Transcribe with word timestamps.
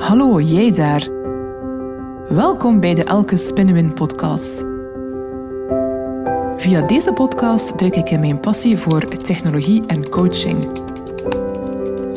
Hallo, 0.00 0.40
jij 0.40 0.72
daar. 0.72 1.08
Welkom 2.28 2.80
bij 2.80 2.94
de 2.94 3.04
Elke 3.04 3.36
Spinnenwin 3.36 3.94
podcast. 3.94 4.64
Via 6.56 6.82
deze 6.82 7.12
podcast 7.12 7.78
duik 7.78 7.96
ik 7.96 8.10
in 8.10 8.20
mijn 8.20 8.40
passie 8.40 8.78
voor 8.78 9.00
technologie 9.00 9.82
en 9.86 10.08
coaching. 10.08 10.68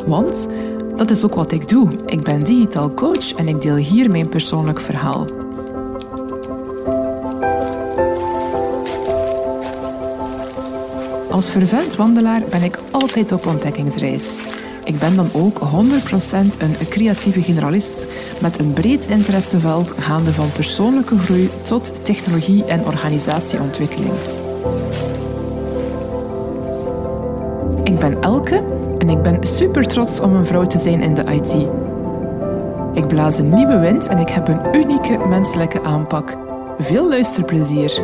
Want 0.06 0.50
dat 0.96 1.12
is 1.12 1.24
ook 1.26 1.36
wat 1.36 1.52
ik 1.52 1.68
doe. 1.68 1.90
Ik 2.06 2.24
ben 2.24 2.44
digitaal 2.44 2.94
coach 2.94 3.34
en 3.34 3.48
ik 3.48 3.62
deel 3.62 3.76
hier 3.76 4.10
mijn 4.10 4.30
persoonlijk 4.30 4.80
verhaal. 4.80 5.26
Als 11.32 11.50
vervent 11.50 11.96
wandelaar 11.96 12.42
ben 12.50 12.64
ik 12.64 12.80
altijd 12.92 13.32
op 13.32 13.46
ontdekkingsreis. 13.46 14.40
Ik 14.84 15.00
ben 15.00 15.16
dan 15.16 15.30
ook 15.34 15.60
100% 15.60 15.62
een 16.60 16.76
creatieve 16.90 17.42
generalist 17.42 18.08
met 18.42 18.60
een 18.60 18.74
breed 18.74 19.06
interesseveld 19.06 19.94
gaande 19.98 20.34
van 20.34 20.52
persoonlijke 20.52 21.18
groei 21.18 21.50
tot 21.62 22.06
technologie 22.06 22.66
en 22.66 22.86
organisatieontwikkeling. 22.86 24.12
Ik 27.84 28.00
ben 28.00 28.22
Elke 28.22 28.64
en 28.98 29.10
ik 29.10 29.22
ben 29.22 29.44
super 29.44 29.88
trots 29.88 30.20
om 30.20 30.34
een 30.34 30.46
vrouw 30.46 30.68
te 30.68 30.78
zijn 30.78 31.02
in 31.02 31.14
de 31.14 31.24
IT. 31.24 31.68
Ik 32.94 33.08
blaas 33.08 33.38
een 33.38 33.54
nieuwe 33.54 33.80
wind 33.80 34.08
en 34.08 34.18
ik 34.18 34.30
heb 34.30 34.48
een 34.48 34.76
unieke 34.76 35.18
menselijke 35.28 35.84
aanpak. 35.84 36.38
Veel 36.78 37.10
luisterplezier! 37.10 38.02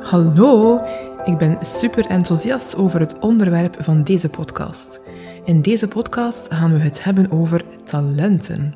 Hallo, 0.00 0.80
ik 1.24 1.38
ben 1.38 1.58
super 1.62 2.06
enthousiast 2.06 2.76
over 2.76 3.00
het 3.00 3.18
onderwerp 3.18 3.76
van 3.78 4.02
deze 4.02 4.28
podcast. 4.28 5.00
In 5.44 5.62
deze 5.62 5.88
podcast 5.88 6.54
gaan 6.54 6.72
we 6.72 6.78
het 6.78 7.04
hebben 7.04 7.30
over 7.30 7.64
talenten. 7.84 8.74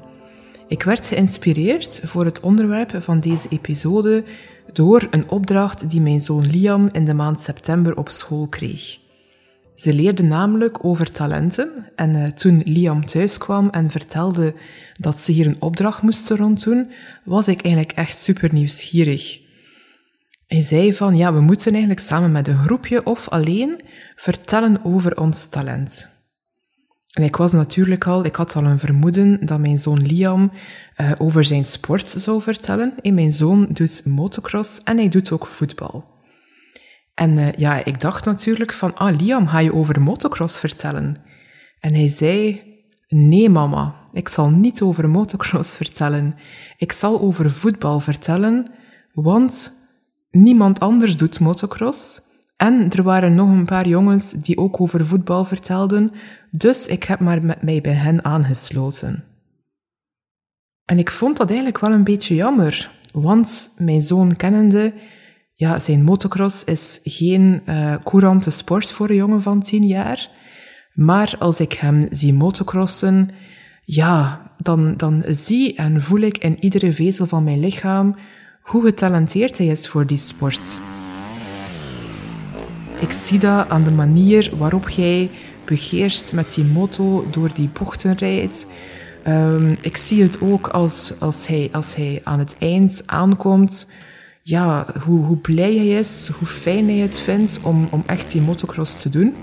Ik 0.69 0.82
werd 0.82 1.06
geïnspireerd 1.06 2.00
voor 2.04 2.24
het 2.24 2.41
onderwerp 2.41 3.02
van 3.02 3.20
deze 3.20 3.48
episode 3.50 4.24
door 4.72 5.06
een 5.10 5.28
opdracht 5.30 5.91
die 5.91 6.00
mijn 6.00 6.20
zoon 6.20 6.50
Liam 6.50 6.88
in 6.92 7.04
de 7.04 7.14
maand 7.14 7.41
september 7.41 7.96
op 7.96 8.08
school 8.08 8.46
kreeg. 8.46 8.98
Ze 9.74 9.94
leerde 9.94 10.22
namelijk 10.22 10.84
over 10.84 11.12
talenten 11.12 11.70
en 11.96 12.14
uh, 12.14 12.26
toen 12.26 12.62
Liam 12.64 13.06
thuis 13.06 13.38
kwam 13.38 13.69
en 13.70 13.91
vertelde 13.91 14.54
dat 14.98 15.20
ze 15.20 15.32
hier 15.32 15.46
een 15.46 15.62
opdracht 15.62 16.02
moesten 16.02 16.36
ronddoen, 16.36 16.91
was 17.24 17.48
ik 17.48 17.62
eigenlijk 17.62 17.92
echt 17.92 18.19
super 18.19 18.52
nieuwsgierig. 18.52 19.47
Hij 20.48 20.60
zei 20.60 20.94
van, 20.94 21.16
ja, 21.16 21.32
we 21.32 21.41
moeten 21.41 21.70
eigenlijk 21.70 22.00
samen 22.00 22.32
met 22.32 22.48
een 22.48 22.58
groepje 22.58 23.04
of 23.04 23.28
alleen 23.28 23.80
vertellen 24.16 24.84
over 24.84 25.20
ons 25.20 25.46
talent. 25.46 26.16
En 27.12 27.24
ik 27.24 27.36
was 27.36 27.52
natuurlijk 27.52 28.06
al, 28.06 28.24
ik 28.24 28.36
had 28.36 28.56
al 28.56 28.64
een 28.64 28.78
vermoeden 28.78 29.46
dat 29.46 29.58
mijn 29.58 29.78
zoon 29.78 30.06
Liam 30.06 30.52
uh, 31.00 31.12
over 31.19 31.44
zijn 31.44 31.64
sport 31.64 32.08
zou 32.08 32.42
vertellen. 32.42 32.94
En 33.00 33.14
mijn 33.14 33.32
zoon 33.32 33.69
doet 33.72 34.04
motocross 34.04 34.82
en 34.82 34.96
hij 34.96 35.08
doet 35.08 35.32
ook 35.32 35.46
voetbal. 35.46 36.04
En 37.14 37.36
uh, 37.36 37.52
ja, 37.52 37.84
ik 37.84 38.00
dacht 38.00 38.24
natuurlijk 38.24 38.72
van, 38.72 38.94
ah 38.94 39.16
Liam, 39.20 39.46
ga 39.46 39.58
je 39.58 39.74
over 39.74 40.00
motocross 40.00 40.58
vertellen? 40.58 41.16
En 41.80 41.94
hij 41.94 42.08
zei, 42.08 42.62
nee 43.08 43.48
mama, 43.48 43.94
ik 44.12 44.28
zal 44.28 44.50
niet 44.50 44.82
over 44.82 45.08
motocross 45.08 45.74
vertellen. 45.82 46.34
Ik 46.76 46.92
zal 46.92 47.20
over 47.20 47.50
voetbal 47.50 48.00
vertellen, 48.00 48.70
want 49.12 49.77
niemand 50.42 50.81
anders 50.81 51.17
doet 51.17 51.41
motocross. 51.41 52.20
En 52.56 52.91
er 52.91 53.03
waren 53.03 53.34
nog 53.34 53.48
een 53.48 53.64
paar 53.64 53.89
jongens 53.89 54.33
die 54.33 54.58
ook 54.58 54.81
over 54.81 55.06
voetbal 55.06 55.44
vertelden, 55.44 56.12
dus 56.50 56.86
ik 56.86 57.05
heb 57.05 57.20
maar 57.20 57.42
met 57.42 57.62
mij 57.62 57.81
bij 57.81 57.92
hen 57.92 58.25
aangesloten. 58.25 59.25
En 60.84 60.98
ik 60.98 61.11
vond 61.11 61.36
dat 61.36 61.48
eigenlijk 61.48 61.78
wel 61.78 61.92
een 61.92 62.04
beetje 62.04 62.34
jammer, 62.34 62.91
want 63.12 63.75
mijn 63.77 64.03
zoon 64.03 64.37
kennende, 64.37 64.93
ja, 65.53 65.78
zijn 65.78 66.03
motocross 66.03 66.65
is 66.65 67.00
geen 67.03 67.62
uh, 67.66 67.94
courante 68.04 68.50
sport 68.50 68.91
voor 68.91 69.09
een 69.09 69.16
jongen 69.16 69.43
van 69.43 69.62
tien 69.62 69.87
jaar. 69.87 70.31
Maar 70.94 71.37
als 71.38 71.60
ik 71.60 71.72
hem 71.72 72.06
zie 72.10 72.32
motocrossen, 72.32 73.28
ja, 73.84 74.43
dan, 74.56 74.97
dan 74.97 75.25
zie 75.27 75.75
en 75.75 76.03
voel 76.03 76.21
ik 76.21 76.38
in 76.38 76.65
iedere 76.65 76.93
vezel 76.93 77.27
van 77.27 77.44
mijn 77.44 77.60
lichaam 77.60 78.16
hoe 78.68 78.82
getalenteerd 78.82 79.58
hij 79.58 79.66
is 79.66 79.88
voor 79.88 80.06
die 80.06 80.18
sport. 80.18 80.78
Ik 83.00 83.12
zie 83.12 83.38
dat 83.38 83.68
aan 83.68 83.84
de 83.84 83.90
manier 83.90 84.50
waarop 84.58 84.88
jij 84.88 85.30
begeerst 85.64 86.32
met 86.32 86.54
die 86.54 86.64
moto 86.64 87.26
door 87.30 87.50
die 87.54 87.70
bochten 87.78 88.14
rijdt. 88.14 88.66
Um, 89.26 89.76
ik 89.80 89.96
zie 89.96 90.22
het 90.22 90.40
ook 90.40 90.68
als, 90.68 91.12
als, 91.18 91.46
hij, 91.46 91.68
als 91.72 91.94
hij 91.94 92.20
aan 92.24 92.38
het 92.38 92.56
eind 92.58 93.02
aankomt. 93.06 93.90
Ja, 94.42 94.86
hoe, 95.04 95.24
hoe 95.24 95.36
blij 95.36 95.74
hij 95.74 95.88
is, 95.88 96.30
hoe 96.38 96.48
fijn 96.48 96.88
hij 96.88 96.98
het 96.98 97.18
vindt 97.18 97.60
om, 97.62 97.88
om 97.90 98.02
echt 98.06 98.32
die 98.32 98.40
motocross 98.40 99.02
te 99.02 99.08
doen. 99.08 99.34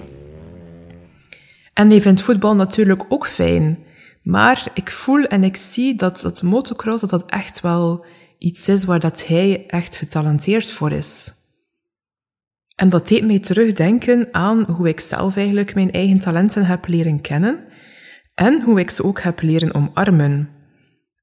En 1.73 1.89
hij 1.89 2.01
vindt 2.01 2.21
voetbal 2.21 2.55
natuurlijk 2.55 3.05
ook 3.09 3.27
fijn. 3.27 3.79
Maar 4.23 4.67
ik 4.73 4.91
voel 4.91 5.23
en 5.23 5.43
ik 5.43 5.55
zie 5.55 5.95
dat 5.95 6.21
dat 6.21 6.41
motocross 6.41 7.01
dat 7.01 7.09
dat 7.09 7.25
echt 7.25 7.61
wel 7.61 8.05
iets 8.45 8.67
is 8.67 8.83
waar 8.83 8.99
dat 8.99 9.27
hij 9.27 9.63
echt 9.67 9.95
getalenteerd 9.95 10.71
voor 10.71 10.91
is. 10.91 11.31
En 12.75 12.89
dat 12.89 13.07
deed 13.07 13.25
mij 13.25 13.39
terugdenken 13.39 14.27
aan 14.31 14.63
hoe 14.71 14.87
ik 14.87 14.99
zelf 14.99 15.37
eigenlijk 15.37 15.75
mijn 15.75 15.91
eigen 15.91 16.19
talenten 16.19 16.65
heb 16.65 16.87
leren 16.87 17.21
kennen 17.21 17.59
en 18.35 18.61
hoe 18.61 18.79
ik 18.79 18.89
ze 18.89 19.03
ook 19.03 19.21
heb 19.21 19.41
leren 19.41 19.73
omarmen. 19.73 20.49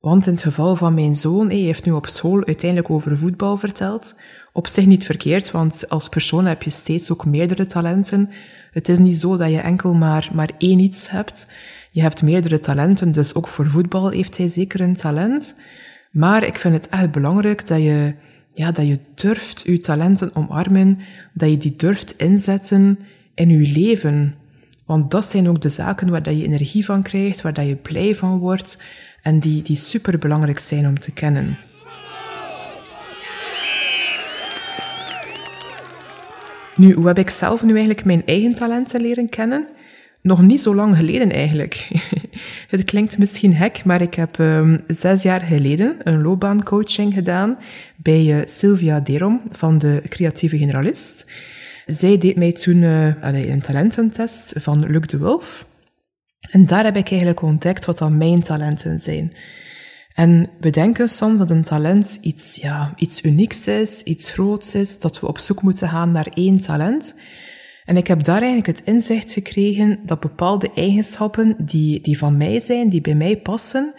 Want 0.00 0.26
in 0.26 0.32
het 0.32 0.42
geval 0.42 0.76
van 0.76 0.94
mijn 0.94 1.14
zoon, 1.14 1.48
hij 1.48 1.58
heeft 1.58 1.84
nu 1.84 1.92
op 1.92 2.06
school 2.06 2.46
uiteindelijk 2.46 2.90
over 2.90 3.18
voetbal 3.18 3.56
verteld. 3.56 4.20
Op 4.52 4.66
zich 4.66 4.86
niet 4.86 5.04
verkeerd, 5.04 5.50
want 5.50 5.88
als 5.88 6.08
persoon 6.08 6.46
heb 6.46 6.62
je 6.62 6.70
steeds 6.70 7.10
ook 7.10 7.24
meerdere 7.24 7.66
talenten. 7.66 8.30
Het 8.70 8.88
is 8.88 8.98
niet 8.98 9.16
zo 9.16 9.36
dat 9.36 9.50
je 9.50 9.60
enkel 9.60 9.94
maar, 9.94 10.30
maar 10.34 10.50
één 10.58 10.78
iets 10.78 11.10
hebt. 11.10 11.50
Je 11.90 12.02
hebt 12.02 12.22
meerdere 12.22 12.58
talenten, 12.60 13.12
dus 13.12 13.34
ook 13.34 13.48
voor 13.48 13.66
voetbal 13.66 14.10
heeft 14.10 14.36
hij 14.36 14.48
zeker 14.48 14.80
een 14.80 14.96
talent. 14.96 15.54
Maar 16.12 16.44
ik 16.44 16.58
vind 16.58 16.74
het 16.74 16.88
echt 16.88 17.10
belangrijk 17.10 17.66
dat 17.66 17.78
je, 17.78 18.14
ja, 18.54 18.72
dat 18.72 18.86
je 18.86 18.98
durft 19.14 19.62
je 19.66 19.78
talenten 19.78 20.34
omarmen, 20.34 20.98
dat 21.32 21.50
je 21.50 21.56
die 21.56 21.76
durft 21.76 22.14
inzetten 22.16 22.98
in 23.34 23.48
je 23.48 23.72
leven. 23.72 24.34
Want 24.86 25.10
dat 25.10 25.24
zijn 25.24 25.48
ook 25.48 25.60
de 25.60 25.68
zaken 25.68 26.10
waar 26.10 26.22
dat 26.22 26.38
je 26.38 26.44
energie 26.44 26.84
van 26.84 27.02
krijgt, 27.02 27.40
waar 27.40 27.52
dat 27.52 27.66
je 27.66 27.76
blij 27.76 28.14
van 28.14 28.38
wordt 28.38 28.82
en 29.22 29.40
die, 29.40 29.62
die 29.62 29.76
super 29.76 30.18
belangrijk 30.18 30.58
zijn 30.58 30.86
om 30.86 30.98
te 30.98 31.12
kennen. 31.12 31.58
Nu, 36.76 36.92
hoe 36.92 37.06
heb 37.06 37.18
ik 37.18 37.30
zelf 37.30 37.62
nu 37.62 37.70
eigenlijk 37.70 38.04
mijn 38.04 38.26
eigen 38.26 38.54
talenten 38.54 39.00
leren 39.00 39.28
kennen? 39.28 39.68
Nog 40.22 40.42
niet 40.42 40.62
zo 40.62 40.74
lang 40.74 40.96
geleden 40.96 41.32
eigenlijk. 41.32 41.88
Het 42.72 42.84
klinkt 42.84 43.18
misschien 43.18 43.54
hek, 43.54 43.84
maar 43.84 44.02
ik 44.02 44.14
heb 44.14 44.38
um, 44.38 44.78
zes 44.86 45.22
jaar 45.22 45.40
geleden 45.40 45.96
een 46.02 46.22
loopbaancoaching 46.22 47.14
gedaan 47.14 47.58
bij 47.96 48.24
uh, 48.24 48.46
Sylvia 48.46 49.00
Derom 49.00 49.42
van 49.50 49.78
de 49.78 50.02
Creatieve 50.08 50.58
Generalist. 50.58 51.30
Zij 51.86 52.18
deed 52.18 52.36
mij 52.36 52.52
toen 52.52 52.76
uh, 52.76 53.22
een 53.22 53.60
talententest 53.60 54.52
van 54.56 54.90
Luc 54.90 55.06
de 55.06 55.18
Wolf. 55.18 55.66
En 56.50 56.66
daar 56.66 56.84
heb 56.84 56.96
ik 56.96 57.10
eigenlijk 57.10 57.42
ontdekt 57.42 57.84
wat 57.84 57.98
dan 57.98 58.16
mijn 58.16 58.42
talenten 58.42 58.98
zijn. 58.98 59.32
En 60.14 60.50
we 60.60 60.70
denken 60.70 61.08
soms 61.08 61.38
dat 61.38 61.50
een 61.50 61.64
talent 61.64 62.18
iets, 62.20 62.56
ja, 62.56 62.92
iets 62.96 63.22
unieks 63.22 63.66
is, 63.66 64.02
iets 64.02 64.30
groots 64.30 64.74
is, 64.74 65.00
dat 65.00 65.20
we 65.20 65.26
op 65.26 65.38
zoek 65.38 65.62
moeten 65.62 65.88
gaan 65.88 66.12
naar 66.12 66.26
één 66.34 66.60
talent. 66.60 67.14
En 67.84 67.96
ik 67.96 68.06
heb 68.06 68.24
daar 68.24 68.42
eigenlijk 68.42 68.66
het 68.66 68.82
inzicht 68.86 69.32
gekregen 69.32 70.00
dat 70.04 70.20
bepaalde 70.20 70.70
eigenschappen 70.74 71.56
die, 71.58 72.00
die 72.00 72.18
van 72.18 72.36
mij 72.36 72.60
zijn, 72.60 72.88
die 72.88 73.00
bij 73.00 73.14
mij 73.14 73.40
passen, 73.40 73.94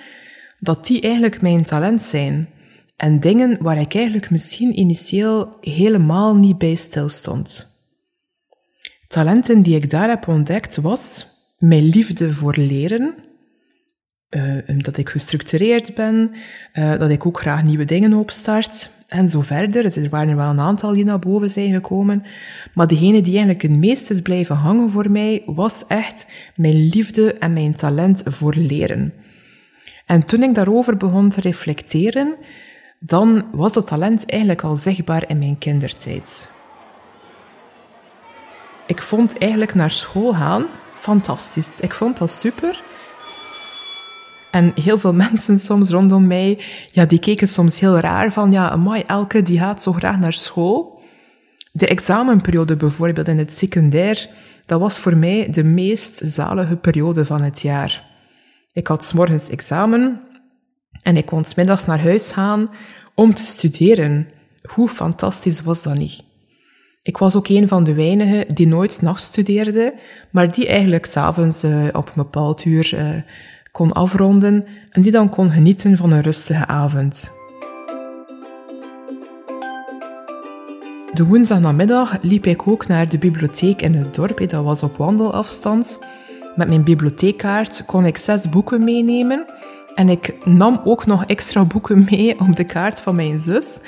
dat 0.59 0.85
die 0.85 1.01
eigenlijk 1.01 1.41
mijn 1.41 1.63
talent 1.63 2.03
zijn. 2.03 2.49
En 2.95 3.19
dingen 3.19 3.63
waar 3.63 3.79
ik 3.79 3.95
eigenlijk 3.95 4.29
misschien 4.29 4.79
initieel 4.79 5.57
helemaal 5.61 6.35
niet 6.35 6.57
bij 6.57 6.75
stilstond. 6.75 7.71
Talenten 9.07 9.61
die 9.61 9.75
ik 9.75 9.89
daar 9.89 10.09
heb 10.09 10.27
ontdekt 10.27 10.75
was 10.75 11.31
mijn 11.57 11.83
liefde 11.83 12.33
voor 12.33 12.55
leren, 12.57 13.15
uh, 14.35 14.77
dat 14.77 14.97
ik 14.97 15.09
gestructureerd 15.09 15.95
ben, 15.95 16.31
uh, 16.73 16.97
dat 16.97 17.09
ik 17.09 17.25
ook 17.25 17.39
graag 17.39 17.63
nieuwe 17.63 17.85
dingen 17.85 18.13
opstart 18.13 18.89
en 19.07 19.29
zo 19.29 19.41
verder. 19.41 19.81
Dus 19.81 19.95
er 19.95 20.09
waren 20.09 20.29
er 20.29 20.35
wel 20.35 20.49
een 20.49 20.59
aantal 20.59 20.93
die 20.93 21.05
naar 21.05 21.19
boven 21.19 21.49
zijn 21.49 21.73
gekomen. 21.73 22.23
Maar 22.73 22.87
degene 22.87 23.21
die 23.21 23.31
eigenlijk 23.31 23.61
het 23.61 23.71
meest 23.71 24.09
is 24.09 24.21
blijven 24.21 24.55
hangen 24.55 24.91
voor 24.91 25.11
mij, 25.11 25.43
was 25.45 25.87
echt 25.87 26.27
mijn 26.55 26.87
liefde 26.87 27.33
en 27.33 27.53
mijn 27.53 27.75
talent 27.75 28.21
voor 28.25 28.55
leren. 28.55 29.13
En 30.05 30.25
toen 30.25 30.43
ik 30.43 30.55
daarover 30.55 30.97
begon 30.97 31.29
te 31.29 31.41
reflecteren, 31.41 32.35
dan 32.99 33.45
was 33.51 33.73
dat 33.73 33.87
talent 33.87 34.29
eigenlijk 34.29 34.61
al 34.61 34.75
zichtbaar 34.75 35.29
in 35.29 35.39
mijn 35.39 35.57
kindertijd. 35.57 36.51
Ik 38.87 39.01
vond 39.01 39.37
eigenlijk 39.37 39.73
naar 39.75 39.91
school 39.91 40.33
gaan 40.33 40.65
fantastisch. 40.95 41.79
Ik 41.79 41.93
vond 41.93 42.17
dat 42.17 42.31
super. 42.31 42.83
En 44.53 44.71
heel 44.75 44.99
veel 44.99 45.13
mensen 45.13 45.57
soms 45.57 45.89
rondom 45.89 46.27
mij, 46.27 46.59
ja, 46.91 47.05
die 47.05 47.19
keken 47.19 47.47
soms 47.47 47.79
heel 47.79 47.99
raar 47.99 48.31
van, 48.31 48.51
ja, 48.51 48.69
amai, 48.69 49.03
Elke, 49.07 49.41
die 49.41 49.59
gaat 49.59 49.83
zo 49.83 49.91
graag 49.91 50.19
naar 50.19 50.33
school. 50.33 51.01
De 51.71 51.87
examenperiode 51.87 52.75
bijvoorbeeld 52.75 53.27
in 53.27 53.37
het 53.37 53.53
secundair, 53.53 54.29
dat 54.65 54.79
was 54.79 54.99
voor 54.99 55.17
mij 55.17 55.47
de 55.49 55.63
meest 55.63 56.21
zalige 56.23 56.75
periode 56.75 57.25
van 57.25 57.41
het 57.41 57.61
jaar. 57.61 58.05
Ik 58.73 58.87
had 58.87 59.03
s 59.03 59.13
morgens 59.13 59.49
examen 59.49 60.21
en 61.01 61.17
ik 61.17 61.25
kon 61.25 61.43
s 61.43 61.55
middags 61.55 61.85
naar 61.85 62.01
huis 62.01 62.31
gaan 62.31 62.67
om 63.15 63.33
te 63.33 63.43
studeren. 63.43 64.27
Hoe 64.61 64.89
fantastisch 64.89 65.61
was 65.61 65.83
dat 65.83 65.97
niet? 65.97 66.23
Ik 67.01 67.17
was 67.17 67.35
ook 67.35 67.47
een 67.47 67.67
van 67.67 67.83
de 67.83 67.93
weinigen 67.93 68.55
die 68.55 68.67
nooit 68.67 69.01
nachts 69.01 69.25
studeerde, 69.25 69.93
maar 70.31 70.51
die 70.51 70.67
eigenlijk 70.67 71.05
s'avonds 71.05 71.63
uh, 71.63 71.87
op 71.91 72.07
een 72.07 72.13
bepaald 72.15 72.65
uur 72.65 72.93
uh, 72.93 73.21
kon 73.73 73.91
afronden 73.91 74.65
en 74.89 75.01
die 75.01 75.11
dan 75.11 75.29
kon 75.29 75.51
genieten 75.51 75.97
van 75.97 76.11
een 76.11 76.21
rustige 76.21 76.67
avond. 76.67 77.31
De 81.13 81.25
woensdagnamiddag 81.25 82.17
liep 82.21 82.45
ik 82.45 82.67
ook 82.67 82.87
naar 82.87 83.09
de 83.09 83.17
bibliotheek 83.17 83.81
in 83.81 83.93
het 83.93 84.15
dorp, 84.15 84.49
dat 84.49 84.63
was 84.63 84.83
op 84.83 84.97
wandelafstand. 84.97 85.99
Met 86.55 86.67
mijn 86.67 86.83
bibliotheekkaart 86.83 87.85
kon 87.85 88.05
ik 88.05 88.17
zes 88.17 88.49
boeken 88.49 88.83
meenemen 88.83 89.45
en 89.95 90.09
ik 90.09 90.45
nam 90.45 90.81
ook 90.83 91.05
nog 91.05 91.25
extra 91.25 91.65
boeken 91.65 92.07
mee 92.09 92.39
op 92.39 92.55
de 92.55 92.63
kaart 92.63 93.01
van 93.01 93.15
mijn 93.15 93.39
zus, 93.39 93.79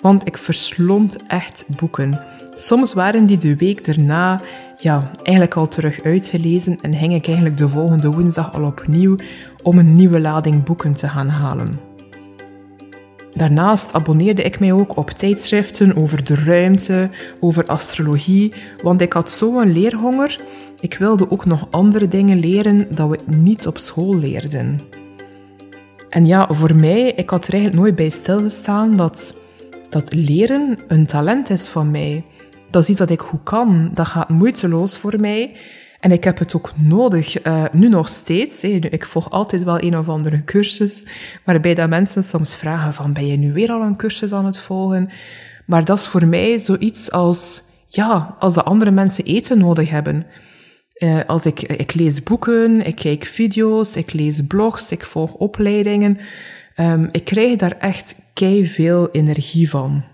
want 0.00 0.26
ik 0.26 0.38
verslond 0.38 1.16
echt 1.26 1.64
boeken. 1.76 2.20
Soms 2.54 2.92
waren 2.92 3.26
die 3.26 3.38
de 3.38 3.56
week 3.56 3.84
daarna 3.84 4.40
ja, 4.78 5.10
eigenlijk 5.22 5.56
al 5.56 5.68
terug 5.68 6.02
uitgelezen 6.02 6.78
en 6.82 6.94
ging 6.94 7.14
ik 7.14 7.26
eigenlijk 7.26 7.56
de 7.56 7.68
volgende 7.68 8.10
woensdag 8.10 8.54
al 8.54 8.64
opnieuw 8.64 9.16
om 9.62 9.78
een 9.78 9.94
nieuwe 9.94 10.20
lading 10.20 10.64
boeken 10.64 10.92
te 10.92 11.08
gaan 11.08 11.28
halen. 11.28 11.92
Daarnaast 13.34 13.92
abonneerde 13.92 14.42
ik 14.42 14.60
mij 14.60 14.72
ook 14.72 14.96
op 14.96 15.10
tijdschriften 15.10 15.96
over 15.96 16.24
de 16.24 16.34
ruimte, 16.34 17.10
over 17.40 17.66
astrologie, 17.66 18.52
want 18.82 19.00
ik 19.00 19.12
had 19.12 19.30
zo'n 19.30 19.72
leerhonger. 19.72 20.40
Ik 20.80 20.96
wilde 20.98 21.30
ook 21.30 21.44
nog 21.44 21.66
andere 21.70 22.08
dingen 22.08 22.38
leren 22.38 22.86
dat 22.90 23.08
we 23.08 23.18
niet 23.36 23.66
op 23.66 23.78
school 23.78 24.14
leerden. 24.14 24.78
En 26.08 26.26
ja, 26.26 26.48
voor 26.50 26.76
mij, 26.76 27.12
ik 27.12 27.30
had 27.30 27.46
er 27.46 27.52
eigenlijk 27.52 27.82
nooit 27.82 27.96
bij 27.96 28.08
stilgestaan 28.08 28.96
dat, 28.96 29.36
dat 29.88 30.14
leren 30.14 30.78
een 30.88 31.06
talent 31.06 31.50
is 31.50 31.68
van 31.68 31.90
mij. 31.90 32.24
Dat 32.74 32.82
is 32.82 32.88
iets 32.88 32.98
dat 32.98 33.10
ik 33.10 33.20
goed 33.20 33.42
kan. 33.42 33.90
Dat 33.92 34.06
gaat 34.06 34.28
moeiteloos 34.28 34.98
voor 34.98 35.20
mij. 35.20 35.56
En 36.00 36.12
ik 36.12 36.24
heb 36.24 36.38
het 36.38 36.56
ook 36.56 36.72
nodig, 36.76 37.46
uh, 37.46 37.64
nu 37.72 37.88
nog 37.88 38.08
steeds. 38.08 38.64
Ik 38.64 39.06
volg 39.06 39.30
altijd 39.30 39.64
wel 39.64 39.82
een 39.82 39.98
of 39.98 40.08
andere 40.08 40.44
cursus, 40.44 41.06
waarbij 41.44 41.74
dat 41.74 41.88
mensen 41.88 42.24
soms 42.24 42.54
vragen 42.56 42.92
van, 42.94 43.12
ben 43.12 43.26
je 43.26 43.36
nu 43.36 43.52
weer 43.52 43.70
al 43.70 43.82
een 43.82 43.96
cursus 43.96 44.32
aan 44.32 44.44
het 44.44 44.58
volgen? 44.58 45.10
Maar 45.66 45.84
dat 45.84 45.98
is 45.98 46.06
voor 46.06 46.26
mij 46.26 46.58
zoiets 46.58 47.10
als, 47.10 47.62
ja, 47.88 48.34
als 48.38 48.54
de 48.54 48.62
andere 48.62 48.90
mensen 48.90 49.24
eten 49.24 49.58
nodig 49.58 49.90
hebben. 49.90 50.26
Uh, 50.98 51.20
als 51.26 51.46
ik, 51.46 51.62
ik 51.62 51.94
lees 51.94 52.22
boeken, 52.22 52.86
ik 52.86 52.96
kijk 52.96 53.24
video's, 53.24 53.96
ik 53.96 54.12
lees 54.12 54.46
blogs, 54.46 54.90
ik 54.90 55.04
volg 55.04 55.34
opleidingen. 55.34 56.18
Um, 56.76 57.08
ik 57.12 57.24
krijg 57.24 57.56
daar 57.56 57.76
echt 57.78 58.14
kei 58.32 58.66
veel 58.66 59.10
energie 59.10 59.70
van. 59.70 60.12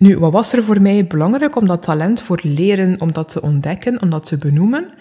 Nu, 0.00 0.18
wat 0.18 0.32
was 0.32 0.52
er 0.52 0.64
voor 0.64 0.82
mij 0.82 1.06
belangrijk 1.06 1.56
om 1.56 1.66
dat 1.66 1.82
talent 1.82 2.20
voor 2.20 2.40
leren, 2.42 3.00
om 3.00 3.12
dat 3.12 3.28
te 3.28 3.42
ontdekken, 3.42 4.02
om 4.02 4.10
dat 4.10 4.26
te 4.26 4.38
benoemen? 4.38 4.94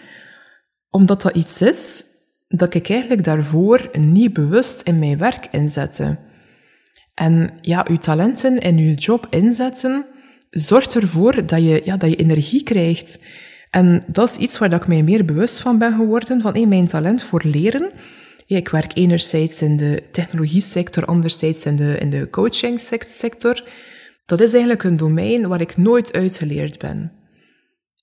Omdat 0.89 1.21
dat 1.21 1.35
iets 1.35 1.61
is 1.61 2.03
dat 2.47 2.73
ik 2.73 2.89
eigenlijk 2.89 3.23
daarvoor 3.23 3.89
niet 3.99 4.33
bewust 4.33 4.81
in 4.81 4.99
mijn 4.99 5.17
werk 5.17 5.47
inzette. 5.51 6.17
En 7.13 7.49
ja, 7.61 7.85
uw 7.89 7.97
talenten 7.97 8.57
in 8.57 8.77
uw 8.77 8.93
job 8.93 9.27
inzetten 9.29 10.05
zorgt 10.49 10.95
ervoor 10.95 11.45
dat 11.45 11.59
je, 11.59 11.81
ja, 11.83 11.97
dat 11.97 12.09
je 12.09 12.15
energie 12.15 12.63
krijgt. 12.63 13.25
En 13.69 14.03
dat 14.07 14.29
is 14.29 14.37
iets 14.37 14.57
waar 14.57 14.73
ik 14.73 14.87
mij 14.87 15.03
meer 15.03 15.25
bewust 15.25 15.59
van 15.59 15.77
ben 15.77 15.95
geworden, 15.95 16.41
van 16.41 16.53
hey, 16.53 16.65
mijn 16.65 16.87
talent 16.87 17.23
voor 17.23 17.43
leren. 17.45 17.91
ik 18.45 18.69
werk 18.69 18.91
enerzijds 18.93 19.61
in 19.61 19.77
de 19.77 20.03
technologie 20.11 20.61
sector, 20.61 21.05
anderzijds 21.05 21.65
in 21.65 21.75
de, 21.75 21.97
in 21.97 22.09
de 22.09 22.29
coaching 22.29 22.79
sector. 23.07 23.63
Dat 24.29 24.39
is 24.39 24.51
eigenlijk 24.51 24.83
een 24.83 24.97
domein 24.97 25.47
waar 25.47 25.61
ik 25.61 25.77
nooit 25.77 26.13
uitgeleerd 26.13 26.79
ben. 26.79 27.11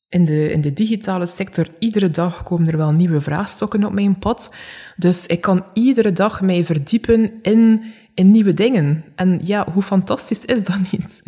In 0.09 0.25
de, 0.25 0.53
in 0.53 0.61
de 0.61 0.73
digitale 0.73 1.27
sector, 1.27 1.69
iedere 1.79 2.11
dag 2.11 2.43
komen 2.43 2.69
er 2.69 2.77
wel 2.77 2.93
nieuwe 2.93 3.21
vraagstukken 3.21 3.85
op 3.85 3.93
mijn 3.93 4.19
pad. 4.19 4.55
Dus 4.97 5.27
ik 5.27 5.41
kan 5.41 5.65
iedere 5.73 6.13
dag 6.13 6.41
mij 6.41 6.65
verdiepen 6.65 7.33
in, 7.43 7.83
in 8.15 8.31
nieuwe 8.31 8.55
dingen. 8.55 9.05
En 9.15 9.41
ja, 9.43 9.67
hoe 9.73 9.83
fantastisch 9.83 10.45
is 10.45 10.65
dat 10.65 10.79
niet? 10.93 11.23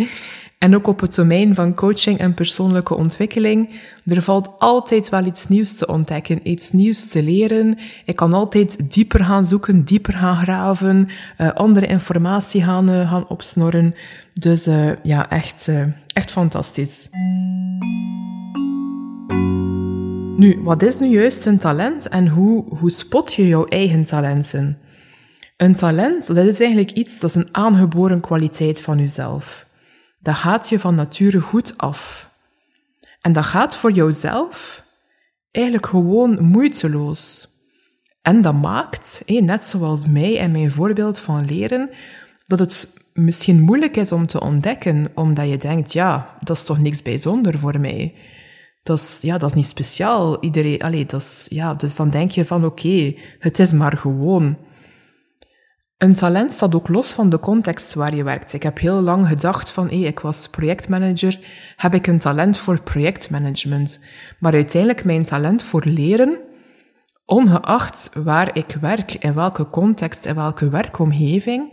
En 0.58 0.74
ook 0.74 0.86
op 0.86 1.00
het 1.00 1.14
domein 1.14 1.54
van 1.54 1.74
coaching 1.74 2.18
en 2.18 2.34
persoonlijke 2.34 2.94
ontwikkeling. 2.94 3.80
Er 4.04 4.22
valt 4.22 4.50
altijd 4.58 5.08
wel 5.08 5.24
iets 5.24 5.48
nieuws 5.48 5.74
te 5.74 5.86
ontdekken, 5.86 6.48
iets 6.48 6.72
nieuws 6.72 7.08
te 7.08 7.22
leren. 7.22 7.78
Ik 8.04 8.16
kan 8.16 8.32
altijd 8.32 8.92
dieper 8.92 9.24
gaan 9.24 9.44
zoeken, 9.44 9.84
dieper 9.84 10.14
gaan 10.14 10.36
graven, 10.36 11.08
uh, 11.40 11.52
andere 11.54 11.86
informatie 11.86 12.62
gaan, 12.62 12.90
uh, 12.90 13.10
gaan 13.10 13.28
opsnorren. 13.28 13.94
Dus 14.38 14.66
uh, 14.66 14.92
ja, 15.02 15.30
echt, 15.30 15.70
echt 16.12 16.30
fantastisch. 16.30 17.08
Nu, 20.36 20.60
wat 20.62 20.82
is 20.82 20.98
nu 20.98 21.06
juist 21.06 21.46
een 21.46 21.58
talent 21.58 22.08
en 22.08 22.28
hoe, 22.28 22.74
hoe 22.74 22.90
spot 22.90 23.34
je 23.34 23.46
jouw 23.48 23.66
eigen 23.66 24.04
talenten? 24.04 24.78
Een 25.56 25.74
talent, 25.74 26.26
dat 26.26 26.46
is 26.46 26.60
eigenlijk 26.60 26.90
iets, 26.90 27.20
dat 27.20 27.30
is 27.30 27.36
een 27.36 27.48
aangeboren 27.54 28.20
kwaliteit 28.20 28.80
van 28.80 28.98
jezelf 28.98 29.68
dat 30.20 30.34
gaat 30.34 30.68
je 30.68 30.78
van 30.78 30.94
nature 30.94 31.40
goed 31.40 31.78
af. 31.78 32.30
En 33.20 33.32
dat 33.32 33.44
gaat 33.44 33.76
voor 33.76 33.92
jouzelf 33.92 34.84
eigenlijk 35.50 35.86
gewoon 35.86 36.42
moeiteloos. 36.42 37.48
En 38.22 38.42
dat 38.42 38.54
maakt, 38.54 39.22
net 39.26 39.64
zoals 39.64 40.06
mij 40.06 40.38
en 40.38 40.50
mijn 40.50 40.70
voorbeeld 40.70 41.18
van 41.18 41.44
leren, 41.44 41.90
dat 42.44 42.58
het 42.58 43.07
misschien 43.24 43.60
moeilijk 43.60 43.96
is 43.96 44.12
om 44.12 44.26
te 44.26 44.40
ontdekken, 44.40 45.10
omdat 45.14 45.48
je 45.48 45.56
denkt, 45.56 45.92
ja, 45.92 46.36
dat 46.40 46.56
is 46.56 46.64
toch 46.64 46.78
niks 46.78 47.02
bijzonder 47.02 47.58
voor 47.58 47.80
mij. 47.80 48.14
Dat 48.82 48.98
is, 48.98 49.18
ja, 49.22 49.38
dat 49.38 49.48
is 49.50 49.56
niet 49.56 49.66
speciaal. 49.66 50.42
Iedereen, 50.42 50.82
allee, 50.82 51.06
dat 51.06 51.20
is, 51.20 51.46
ja, 51.50 51.74
dus 51.74 51.96
dan 51.96 52.10
denk 52.10 52.30
je 52.30 52.44
van, 52.44 52.64
oké, 52.64 53.14
het 53.38 53.58
is 53.58 53.72
maar 53.72 53.96
gewoon. 53.96 54.58
Een 55.96 56.14
talent 56.14 56.52
staat 56.52 56.74
ook 56.74 56.88
los 56.88 57.12
van 57.12 57.30
de 57.30 57.40
context 57.40 57.94
waar 57.94 58.14
je 58.14 58.22
werkt. 58.22 58.52
Ik 58.52 58.62
heb 58.62 58.78
heel 58.78 59.00
lang 59.00 59.28
gedacht 59.28 59.70
van, 59.70 59.88
hey, 59.88 60.00
ik 60.00 60.20
was 60.20 60.48
projectmanager, 60.48 61.38
heb 61.76 61.94
ik 61.94 62.06
een 62.06 62.18
talent 62.18 62.58
voor 62.58 62.82
projectmanagement. 62.82 64.00
Maar 64.38 64.52
uiteindelijk 64.52 65.04
mijn 65.04 65.24
talent 65.24 65.62
voor 65.62 65.84
leren, 65.84 66.38
ongeacht 67.24 68.10
waar 68.14 68.56
ik 68.56 68.76
werk, 68.80 69.14
in 69.14 69.34
welke 69.34 69.70
context, 69.70 70.26
in 70.26 70.34
welke 70.34 70.68
werkomgeving, 70.68 71.72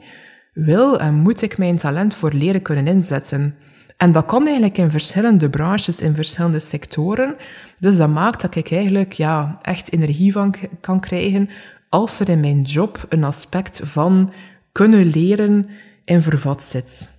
wil 0.56 1.00
en 1.00 1.14
moet 1.14 1.42
ik 1.42 1.58
mijn 1.58 1.78
talent 1.78 2.16
voor 2.16 2.34
leren 2.34 2.62
kunnen 2.62 2.88
inzetten. 2.88 3.56
En 3.98 4.12
dat 4.12 4.26
kan 4.26 4.46
eigenlijk 4.46 4.78
in 4.78 4.92
verschillende 4.92 5.50
branches, 5.50 6.00
in 6.00 6.16
verschillende 6.16 6.60
sectoren. 6.60 7.36
Dus 7.78 7.98
dat 7.98 8.10
maakt 8.10 8.42
dat 8.42 8.56
ik 8.56 8.72
eigenlijk 8.72 9.14
ja, 9.14 9.60
echt 9.62 9.92
energie 9.92 10.32
van 10.32 10.56
kan 10.82 11.00
krijgen 11.00 11.50
als 11.90 12.20
er 12.20 12.30
in 12.30 12.40
mijn 12.40 12.62
job 12.62 13.06
een 13.10 13.24
aspect 13.24 13.80
van 13.84 14.34
kunnen 14.72 15.06
leren 15.06 15.70
in 16.04 16.22
vervat 16.22 16.64
zit. 16.64 17.10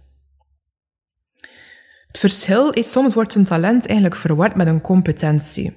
Het 2.06 2.18
verschil 2.18 2.70
is 2.70 2.90
soms 2.90 3.14
wordt 3.14 3.34
een 3.34 3.44
talent 3.44 3.86
eigenlijk 3.86 4.16
verward 4.16 4.54
met 4.54 4.66
een 4.66 4.80
competentie. 4.80 5.72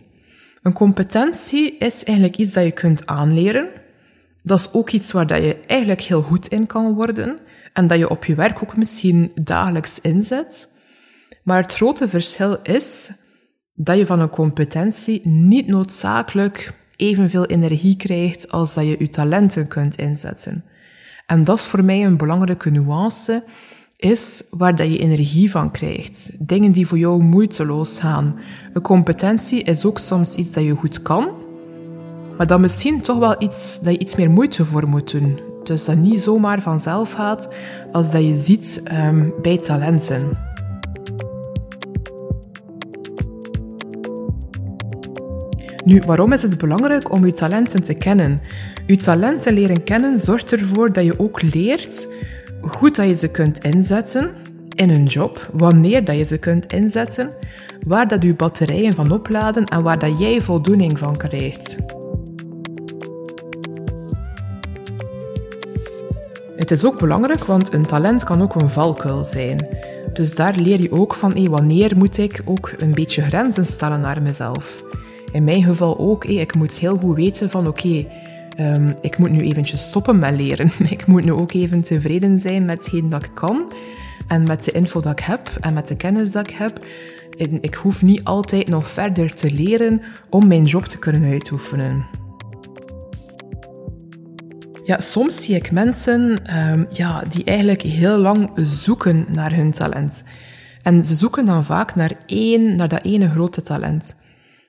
Een 0.61 0.73
competentie 0.73 1.77
is 1.77 2.03
eigenlijk 2.03 2.37
iets 2.37 2.53
dat 2.53 2.63
je 2.63 2.71
kunt 2.71 3.07
aanleren. 3.07 3.69
Dat 4.43 4.59
is 4.59 4.73
ook 4.73 4.89
iets 4.89 5.11
waar 5.11 5.27
dat 5.27 5.43
je 5.43 5.57
eigenlijk 5.67 6.01
heel 6.01 6.21
goed 6.21 6.47
in 6.47 6.65
kan 6.65 6.93
worden 6.93 7.39
en 7.73 7.87
dat 7.87 7.97
je 7.97 8.09
op 8.09 8.25
je 8.25 8.35
werk 8.35 8.63
ook 8.63 8.77
misschien 8.77 9.31
dagelijks 9.35 10.01
inzet. 10.01 10.77
Maar 11.43 11.61
het 11.61 11.73
grote 11.73 12.09
verschil 12.09 12.57
is 12.63 13.11
dat 13.75 13.97
je 13.97 14.05
van 14.05 14.19
een 14.19 14.29
competentie 14.29 15.27
niet 15.27 15.67
noodzakelijk 15.67 16.73
evenveel 16.95 17.45
energie 17.45 17.95
krijgt 17.95 18.51
als 18.51 18.73
dat 18.73 18.85
je 18.85 18.95
je 18.99 19.09
talenten 19.09 19.67
kunt 19.67 19.95
inzetten. 19.95 20.63
En 21.25 21.43
dat 21.43 21.57
is 21.57 21.65
voor 21.65 21.83
mij 21.83 22.05
een 22.05 22.17
belangrijke 22.17 22.69
nuance, 22.69 23.43
is 23.97 24.43
waar 24.49 24.75
dat 24.75 24.87
je 24.87 24.97
energie 24.97 25.51
van 25.51 25.71
krijgt. 25.71 26.47
Dingen 26.47 26.71
die 26.71 26.87
voor 26.87 26.97
jou 26.97 27.21
moeiteloos 27.21 27.99
gaan. 27.99 28.39
Een 28.73 28.81
competentie 28.81 29.63
is 29.63 29.85
ook 29.85 29.99
soms 29.99 30.35
iets 30.35 30.51
dat 30.51 30.63
je 30.63 30.73
goed 30.73 31.01
kan, 31.01 31.29
maar 32.37 32.47
dat 32.47 32.59
misschien 32.59 33.01
toch 33.01 33.17
wel 33.17 33.35
iets 33.41 33.79
dat 33.79 33.93
je 33.93 33.99
iets 33.99 34.15
meer 34.15 34.29
moeite 34.29 34.65
voor 34.65 34.87
moet 34.87 35.11
doen. 35.11 35.48
Dus 35.69 35.85
dat 35.85 35.95
niet 35.95 36.21
zomaar 36.21 36.61
vanzelf 36.61 37.11
gaat 37.11 37.53
als 37.91 38.11
dat 38.11 38.25
je 38.25 38.35
ziet 38.35 38.83
um, 38.91 39.33
bij 39.41 39.57
talenten. 39.57 40.37
Nu, 45.85 46.01
waarom 46.05 46.33
is 46.33 46.41
het 46.41 46.57
belangrijk 46.57 47.11
om 47.11 47.25
je 47.25 47.33
talenten 47.33 47.83
te 47.83 47.93
kennen? 47.93 48.41
Je 48.85 48.97
talenten 48.97 49.53
leren 49.53 49.83
kennen 49.83 50.19
zorgt 50.19 50.51
ervoor 50.51 50.93
dat 50.93 51.03
je 51.03 51.19
ook 51.19 51.41
leert 51.41 52.07
goed 52.61 52.95
dat 52.95 53.07
je 53.07 53.15
ze 53.15 53.31
kunt 53.31 53.63
inzetten 53.63 54.31
in 54.75 54.89
een 54.89 55.05
job, 55.05 55.49
wanneer 55.53 56.05
dat 56.05 56.17
je 56.17 56.23
ze 56.23 56.37
kunt 56.37 56.73
inzetten, 56.73 57.29
waar 57.85 58.07
dat 58.07 58.23
je 58.23 58.35
batterijen 58.35 58.93
van 58.93 59.11
opladen 59.11 59.65
en 59.65 59.83
waar 59.83 59.99
dat 59.99 60.19
jij 60.19 60.41
voldoening 60.41 60.97
van 60.97 61.17
krijgt. 61.17 61.77
Het 66.59 66.71
is 66.71 66.85
ook 66.85 66.99
belangrijk, 66.99 67.43
want 67.43 67.73
een 67.73 67.85
talent 67.85 68.23
kan 68.23 68.41
ook 68.41 68.55
een 68.55 68.69
valkuil 68.69 69.23
zijn. 69.23 69.67
Dus 70.13 70.35
daar 70.35 70.55
leer 70.55 70.81
je 70.81 70.91
ook 70.91 71.15
van, 71.15 71.31
hey, 71.31 71.49
wanneer 71.49 71.97
moet 71.97 72.17
ik 72.17 72.41
ook 72.45 72.73
een 72.77 72.93
beetje 72.93 73.21
grenzen 73.21 73.65
stellen 73.65 74.01
naar 74.01 74.21
mezelf. 74.21 74.83
In 75.31 75.43
mijn 75.43 75.63
geval 75.63 75.99
ook, 75.99 76.25
hey, 76.25 76.35
ik 76.35 76.55
moet 76.55 76.79
heel 76.79 76.97
goed 76.97 77.15
weten 77.15 77.49
van, 77.49 77.67
oké, 77.67 78.05
ehm, 78.55 78.91
ik 79.01 79.17
moet 79.17 79.31
nu 79.31 79.41
eventjes 79.41 79.81
stoppen 79.81 80.19
met 80.19 80.35
leren. 80.35 80.71
ik 80.89 81.05
moet 81.05 81.23
nu 81.23 81.31
ook 81.31 81.53
even 81.53 81.81
tevreden 81.81 82.39
zijn 82.39 82.65
met 82.65 82.75
hetgeen 82.75 83.09
dat 83.09 83.23
ik 83.23 83.31
kan. 83.33 83.71
En 84.27 84.43
met 84.43 84.63
de 84.63 84.71
info 84.71 84.99
dat 84.99 85.11
ik 85.11 85.25
heb 85.25 85.49
en 85.59 85.73
met 85.73 85.87
de 85.87 85.95
kennis 85.95 86.31
dat 86.31 86.47
ik 86.47 86.55
heb. 86.57 86.87
ik 87.61 87.75
hoef 87.75 88.01
niet 88.01 88.23
altijd 88.23 88.67
nog 88.67 88.89
verder 88.89 89.33
te 89.33 89.51
leren 89.51 90.01
om 90.29 90.47
mijn 90.47 90.63
job 90.63 90.85
te 90.85 90.99
kunnen 90.99 91.23
uitoefenen. 91.23 92.18
Ja, 94.89 94.99
soms 94.99 95.45
zie 95.45 95.55
ik 95.55 95.71
mensen 95.71 96.37
um, 96.71 96.87
ja, 96.91 97.23
die 97.29 97.43
eigenlijk 97.43 97.81
heel 97.81 98.17
lang 98.17 98.49
zoeken 98.55 99.25
naar 99.27 99.53
hun 99.53 99.71
talent. 99.71 100.23
En 100.83 101.03
ze 101.03 101.15
zoeken 101.15 101.45
dan 101.45 101.65
vaak 101.65 101.95
naar 101.95 102.11
één, 102.25 102.75
naar 102.75 102.87
dat 102.87 103.03
ene 103.03 103.29
grote 103.29 103.61
talent. 103.61 104.21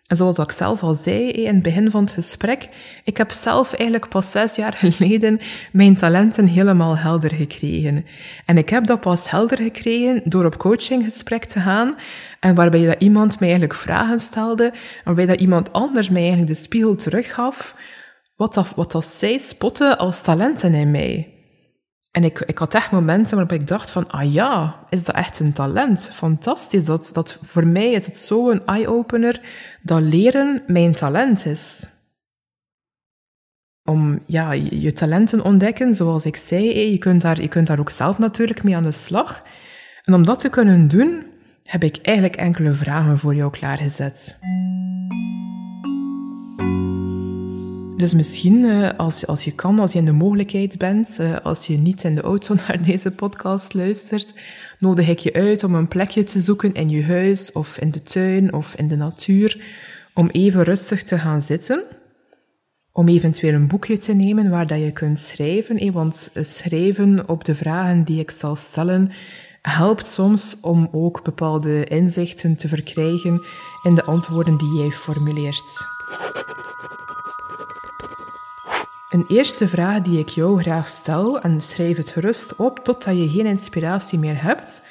En 0.06 0.16
zoals 0.16 0.38
ik 0.38 0.52
zelf 0.52 0.82
al 0.82 0.94
zei 0.94 1.30
in 1.30 1.54
het 1.54 1.62
begin 1.62 1.90
van 1.90 2.00
het 2.00 2.12
gesprek, 2.12 2.68
ik 3.04 3.16
heb 3.16 3.30
zelf 3.30 3.72
eigenlijk 3.72 4.08
pas 4.08 4.30
zes 4.30 4.56
jaar 4.56 4.72
geleden 4.84 5.40
mijn 5.72 5.96
talenten 5.96 6.46
helemaal 6.46 6.96
helder 6.96 7.34
gekregen. 7.34 8.04
En 8.46 8.58
ik 8.58 8.68
heb 8.68 8.86
dat 8.86 9.00
pas 9.00 9.30
helder 9.30 9.58
gekregen 9.58 10.22
door 10.24 10.44
op 10.44 10.58
coachinggesprek 10.58 11.44
te 11.44 11.60
gaan 11.60 11.94
en 12.40 12.54
waarbij 12.54 12.86
dat 12.86 13.02
iemand 13.02 13.40
mij 13.40 13.48
eigenlijk 13.48 13.78
vragen 13.78 14.18
stelde, 14.18 14.72
waarbij 15.04 15.26
dat 15.26 15.40
iemand 15.40 15.72
anders 15.72 16.08
mij 16.08 16.20
eigenlijk 16.20 16.52
de 16.52 16.58
spiegel 16.58 16.96
teruggaf 16.96 17.74
wat, 18.40 18.54
dat, 18.54 18.72
wat 18.74 19.04
zij 19.04 19.38
spotten 19.38 19.98
als 19.98 20.22
talenten 20.22 20.74
in 20.74 20.90
mij. 20.90 21.34
En 22.10 22.24
ik, 22.24 22.40
ik 22.40 22.58
had 22.58 22.74
echt 22.74 22.90
momenten 22.90 23.36
waarop 23.36 23.60
ik 23.60 23.66
dacht 23.66 23.90
van, 23.90 24.10
ah 24.10 24.32
ja, 24.32 24.84
is 24.88 25.04
dat 25.04 25.14
echt 25.14 25.40
een 25.40 25.52
talent? 25.52 26.08
Fantastisch. 26.12 26.84
Dat, 26.84 27.10
dat, 27.12 27.38
voor 27.42 27.66
mij 27.66 27.90
is 27.90 28.06
het 28.06 28.18
zo 28.18 28.50
een 28.50 28.66
eye-opener 28.66 29.40
dat 29.82 30.00
leren 30.00 30.62
mijn 30.66 30.92
talent 30.92 31.46
is. 31.46 31.88
Om 33.84 34.22
ja, 34.26 34.52
je 34.52 34.92
talenten 34.92 35.44
ontdekken, 35.44 35.94
zoals 35.94 36.24
ik 36.24 36.36
zei, 36.36 36.90
je 36.90 36.98
kunt, 36.98 37.22
daar, 37.22 37.40
je 37.40 37.48
kunt 37.48 37.66
daar 37.66 37.80
ook 37.80 37.90
zelf 37.90 38.18
natuurlijk 38.18 38.62
mee 38.62 38.76
aan 38.76 38.82
de 38.82 38.90
slag. 38.90 39.42
En 40.04 40.14
om 40.14 40.24
dat 40.24 40.40
te 40.40 40.48
kunnen 40.48 40.88
doen, 40.88 41.26
heb 41.64 41.84
ik 41.84 41.98
eigenlijk 42.02 42.36
enkele 42.36 42.72
vragen 42.72 43.18
voor 43.18 43.34
jou 43.34 43.50
klaargezet. 43.50 44.38
Dus 48.00 48.14
misschien, 48.14 48.64
uh, 48.64 48.88
als, 48.96 49.26
als 49.26 49.44
je 49.44 49.52
kan, 49.54 49.78
als 49.78 49.92
je 49.92 49.98
in 49.98 50.04
de 50.04 50.12
mogelijkheid 50.12 50.78
bent, 50.78 51.18
uh, 51.20 51.36
als 51.42 51.66
je 51.66 51.78
niet 51.78 52.04
in 52.04 52.14
de 52.14 52.20
auto 52.20 52.54
naar 52.66 52.82
deze 52.82 53.10
podcast 53.10 53.74
luistert, 53.74 54.34
nodig 54.78 55.08
ik 55.08 55.18
je 55.18 55.32
uit 55.32 55.64
om 55.64 55.74
een 55.74 55.88
plekje 55.88 56.22
te 56.22 56.40
zoeken 56.40 56.74
in 56.74 56.88
je 56.88 57.04
huis 57.04 57.52
of 57.52 57.78
in 57.78 57.90
de 57.90 58.02
tuin 58.02 58.52
of 58.52 58.74
in 58.74 58.88
de 58.88 58.96
natuur, 58.96 59.60
om 60.14 60.28
even 60.28 60.62
rustig 60.62 61.02
te 61.02 61.18
gaan 61.18 61.42
zitten. 61.42 61.82
Om 62.92 63.08
eventueel 63.08 63.54
een 63.54 63.68
boekje 63.68 63.98
te 63.98 64.12
nemen 64.12 64.50
waar 64.50 64.66
dat 64.66 64.80
je 64.80 64.92
kunt 64.92 65.20
schrijven. 65.20 65.78
Eh, 65.78 65.92
want 65.92 66.30
schrijven 66.34 67.28
op 67.28 67.44
de 67.44 67.54
vragen 67.54 68.04
die 68.04 68.20
ik 68.20 68.30
zal 68.30 68.56
stellen 68.56 69.10
helpt 69.62 70.06
soms 70.06 70.56
om 70.60 70.88
ook 70.92 71.24
bepaalde 71.24 71.84
inzichten 71.84 72.56
te 72.56 72.68
verkrijgen 72.68 73.44
in 73.82 73.94
de 73.94 74.04
antwoorden 74.04 74.56
die 74.56 74.74
jij 74.74 74.90
formuleert. 74.90 75.86
Een 79.10 79.24
eerste 79.26 79.68
vraag 79.68 80.00
die 80.00 80.18
ik 80.18 80.28
jou 80.28 80.62
graag 80.62 80.88
stel, 80.88 81.40
en 81.40 81.60
schrijf 81.60 81.96
het 81.96 82.10
gerust 82.10 82.56
op 82.56 82.78
totdat 82.78 83.16
je 83.16 83.30
geen 83.30 83.46
inspiratie 83.46 84.18
meer 84.18 84.42
hebt. 84.42 84.82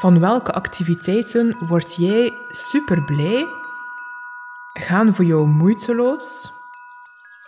Van 0.00 0.20
welke 0.20 0.52
activiteiten 0.52 1.56
word 1.68 1.94
jij 1.94 2.32
super 2.48 3.04
blij? 3.04 3.46
Gaan 4.72 5.14
voor 5.14 5.24
jou 5.24 5.46
moeiteloos? 5.46 6.52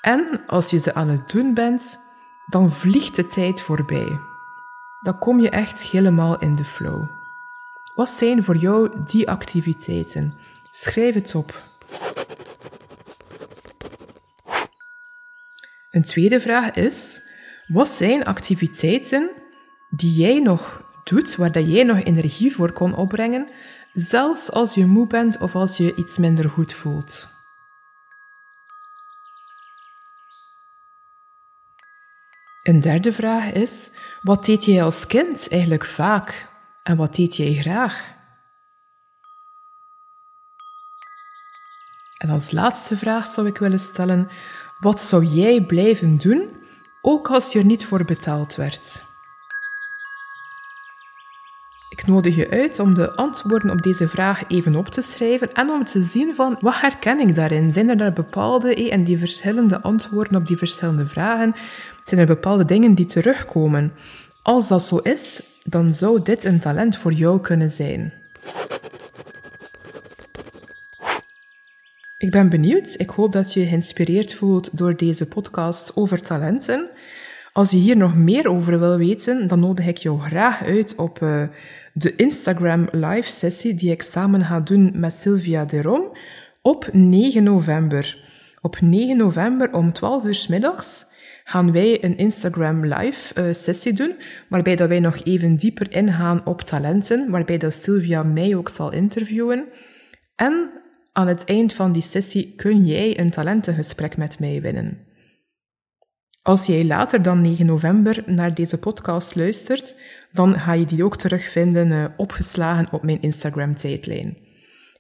En 0.00 0.42
als 0.46 0.70
je 0.70 0.78
ze 0.78 0.94
aan 0.94 1.08
het 1.08 1.30
doen 1.30 1.54
bent, 1.54 1.98
dan 2.46 2.70
vliegt 2.70 3.16
de 3.16 3.26
tijd 3.26 3.60
voorbij. 3.60 4.20
Dan 5.00 5.18
kom 5.18 5.40
je 5.40 5.50
echt 5.50 5.82
helemaal 5.82 6.38
in 6.38 6.54
de 6.54 6.64
flow. 6.64 7.04
Wat 7.94 8.08
zijn 8.08 8.44
voor 8.44 8.56
jou 8.56 8.90
die 9.06 9.30
activiteiten? 9.30 10.34
Schrijf 10.70 11.14
het 11.14 11.34
op. 11.34 11.62
Een 15.92 16.04
tweede 16.04 16.40
vraag 16.40 16.70
is: 16.70 17.22
wat 17.66 17.88
zijn 17.88 18.24
activiteiten 18.24 19.30
die 19.90 20.12
jij 20.12 20.38
nog 20.38 20.90
doet, 21.04 21.36
waar 21.36 21.52
dat 21.52 21.70
jij 21.70 21.82
nog 21.82 22.02
energie 22.02 22.54
voor 22.54 22.72
kon 22.72 22.94
opbrengen, 22.94 23.48
zelfs 23.92 24.50
als 24.50 24.74
je 24.74 24.86
moe 24.86 25.06
bent 25.06 25.38
of 25.38 25.54
als 25.54 25.76
je 25.76 25.94
iets 25.94 26.18
minder 26.18 26.50
goed 26.50 26.72
voelt? 26.72 27.28
Een 32.62 32.80
derde 32.80 33.12
vraag 33.12 33.52
is: 33.52 33.90
wat 34.22 34.44
deed 34.44 34.64
jij 34.64 34.82
als 34.82 35.06
kind 35.06 35.48
eigenlijk 35.50 35.84
vaak 35.84 36.48
en 36.82 36.96
wat 36.96 37.14
deed 37.14 37.36
jij 37.36 37.54
graag? 37.54 38.12
En 42.18 42.30
als 42.30 42.50
laatste 42.50 42.96
vraag 42.96 43.26
zou 43.26 43.46
ik 43.46 43.58
willen 43.58 43.78
stellen: 43.78 44.30
wat 44.82 45.00
zou 45.00 45.24
jij 45.24 45.64
blijven 45.64 46.16
doen, 46.16 46.48
ook 47.02 47.30
als 47.30 47.52
je 47.52 47.58
er 47.58 47.64
niet 47.64 47.84
voor 47.84 48.04
betaald 48.04 48.54
werd? 48.54 49.04
Ik 51.88 52.06
nodig 52.06 52.36
je 52.36 52.50
uit 52.50 52.78
om 52.78 52.94
de 52.94 53.14
antwoorden 53.16 53.70
op 53.70 53.82
deze 53.82 54.08
vraag 54.08 54.48
even 54.48 54.76
op 54.76 54.88
te 54.88 55.02
schrijven 55.02 55.52
en 55.52 55.70
om 55.70 55.84
te 55.84 56.02
zien 56.02 56.34
van 56.34 56.56
wat 56.60 56.80
herken 56.80 57.20
ik 57.20 57.34
daarin? 57.34 57.72
Zijn 57.72 57.88
er 57.88 57.96
daar 57.96 58.12
bepaalde 58.12 58.74
eh, 58.74 58.92
en 58.92 59.04
die 59.04 59.18
verschillende 59.18 59.80
antwoorden 59.80 60.36
op 60.36 60.46
die 60.46 60.56
verschillende 60.56 61.06
vragen? 61.06 61.54
Zijn 62.04 62.20
er 62.20 62.26
bepaalde 62.26 62.64
dingen 62.64 62.94
die 62.94 63.06
terugkomen? 63.06 63.92
Als 64.42 64.68
dat 64.68 64.82
zo 64.82 64.96
is, 64.96 65.42
dan 65.64 65.94
zou 65.94 66.22
dit 66.22 66.44
een 66.44 66.60
talent 66.60 66.96
voor 66.96 67.12
jou 67.12 67.40
kunnen 67.40 67.70
zijn. 67.70 68.12
Ik 72.22 72.30
ben 72.30 72.48
benieuwd. 72.48 72.94
Ik 72.98 73.10
hoop 73.10 73.32
dat 73.32 73.52
je 73.52 73.66
geïnspireerd 73.66 74.34
voelt 74.34 74.78
door 74.78 74.96
deze 74.96 75.28
podcast 75.28 75.96
over 75.96 76.22
talenten. 76.22 76.90
Als 77.52 77.70
je 77.70 77.76
hier 77.76 77.96
nog 77.96 78.16
meer 78.16 78.48
over 78.48 78.78
wil 78.78 78.96
weten, 78.96 79.48
dan 79.48 79.60
nodig 79.60 79.86
ik 79.86 79.96
jou 79.96 80.20
graag 80.20 80.62
uit 80.62 80.94
op 80.94 81.20
uh, 81.20 81.46
de 81.92 82.16
Instagram 82.16 82.88
live 82.90 83.30
sessie 83.30 83.74
die 83.74 83.90
ik 83.90 84.02
samen 84.02 84.44
ga 84.44 84.60
doen 84.60 84.92
met 84.94 85.12
Sylvia 85.12 85.64
Derom 85.64 86.16
op 86.60 86.88
9 86.92 87.42
november. 87.42 88.18
Op 88.60 88.80
9 88.80 89.16
november 89.16 89.72
om 89.72 89.92
12 89.92 90.24
uur 90.24 90.34
s 90.34 90.46
middags 90.46 91.04
gaan 91.44 91.72
wij 91.72 92.04
een 92.04 92.16
Instagram 92.16 92.86
live 92.86 93.40
uh, 93.40 93.54
sessie 93.54 93.92
doen, 93.92 94.14
waarbij 94.48 94.76
dat 94.76 94.88
wij 94.88 95.00
nog 95.00 95.24
even 95.24 95.56
dieper 95.56 95.92
ingaan 95.92 96.46
op 96.46 96.60
talenten, 96.60 97.30
waarbij 97.30 97.58
dat 97.58 97.74
Sylvia 97.74 98.22
mij 98.22 98.56
ook 98.56 98.68
zal 98.68 98.92
interviewen. 98.92 99.64
En 100.36 100.81
aan 101.12 101.26
het 101.26 101.44
eind 101.44 101.74
van 101.74 101.92
die 101.92 102.02
sessie 102.02 102.54
kun 102.56 102.86
jij 102.86 103.18
een 103.18 103.30
talentengesprek 103.30 104.16
met 104.16 104.38
mij 104.38 104.60
winnen. 104.60 104.98
Als 106.42 106.66
jij 106.66 106.84
later 106.84 107.22
dan 107.22 107.40
9 107.40 107.66
november 107.66 108.22
naar 108.26 108.54
deze 108.54 108.78
podcast 108.78 109.34
luistert, 109.34 109.96
dan 110.32 110.58
ga 110.58 110.72
je 110.72 110.84
die 110.84 111.04
ook 111.04 111.16
terugvinden 111.16 111.90
uh, 111.90 112.04
opgeslagen 112.16 112.88
op 112.92 113.02
mijn 113.02 113.22
Instagram-tijdlijn. 113.22 114.36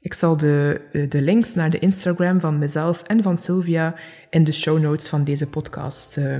Ik 0.00 0.14
zal 0.14 0.36
de, 0.36 0.80
uh, 0.92 1.10
de 1.10 1.22
links 1.22 1.54
naar 1.54 1.70
de 1.70 1.78
Instagram 1.78 2.40
van 2.40 2.58
mezelf 2.58 3.02
en 3.02 3.22
van 3.22 3.38
Sylvia 3.38 3.94
in 4.30 4.44
de 4.44 4.52
show 4.52 4.80
notes 4.80 5.08
van 5.08 5.24
deze 5.24 5.46
podcast 5.46 6.16
uh, 6.16 6.38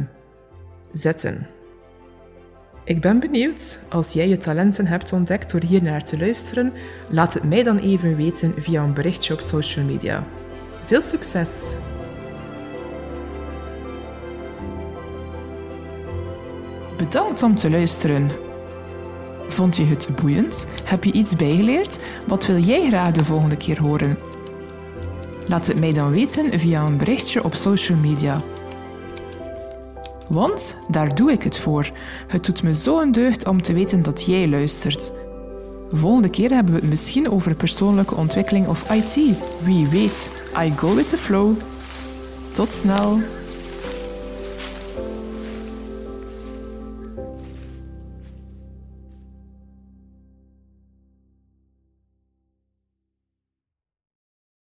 zetten. 0.92 1.46
Ik 2.84 3.00
ben 3.00 3.20
benieuwd. 3.20 3.78
Als 3.88 4.12
jij 4.12 4.28
je 4.28 4.36
talenten 4.36 4.86
hebt 4.86 5.12
ontdekt 5.12 5.50
door 5.50 5.62
hier 5.62 5.82
naar 5.82 6.04
te 6.04 6.18
luisteren, 6.18 6.72
laat 7.08 7.34
het 7.34 7.42
mij 7.42 7.62
dan 7.62 7.78
even 7.78 8.16
weten 8.16 8.54
via 8.56 8.82
een 8.82 8.94
berichtje 8.94 9.34
op 9.34 9.40
social 9.40 9.84
media. 9.84 10.24
Veel 10.84 11.02
succes! 11.02 11.74
Bedankt 16.96 17.42
om 17.42 17.56
te 17.56 17.70
luisteren. 17.70 18.30
Vond 19.48 19.76
je 19.76 19.84
het 19.84 20.08
boeiend? 20.20 20.66
Heb 20.84 21.04
je 21.04 21.12
iets 21.12 21.36
bijgeleerd? 21.36 21.98
Wat 22.26 22.46
wil 22.46 22.58
jij 22.58 22.86
graag 22.86 23.10
de 23.10 23.24
volgende 23.24 23.56
keer 23.56 23.80
horen? 23.80 24.18
Laat 25.48 25.66
het 25.66 25.80
mij 25.80 25.92
dan 25.92 26.10
weten 26.10 26.58
via 26.58 26.86
een 26.86 26.96
berichtje 26.96 27.44
op 27.44 27.54
social 27.54 27.98
media. 27.98 28.40
Want 30.32 30.76
daar 30.88 31.14
doe 31.14 31.32
ik 31.32 31.42
het 31.42 31.58
voor. 31.58 31.90
Het 32.26 32.44
doet 32.44 32.62
me 32.62 32.74
zo 32.74 33.00
een 33.00 33.12
deugd 33.12 33.46
om 33.46 33.62
te 33.62 33.72
weten 33.72 34.02
dat 34.02 34.24
jij 34.24 34.48
luistert. 34.48 35.12
Volgende 35.90 36.30
keer 36.30 36.50
hebben 36.50 36.74
we 36.74 36.80
het 36.80 36.88
misschien 36.88 37.30
over 37.30 37.54
persoonlijke 37.54 38.14
ontwikkeling 38.14 38.66
of 38.66 38.90
IT. 38.90 39.36
Wie 39.62 39.86
weet, 39.86 40.30
I 40.58 40.72
go 40.76 40.94
with 40.94 41.08
the 41.08 41.18
flow. 41.18 41.56
Tot 42.52 42.72
snel! 42.72 43.20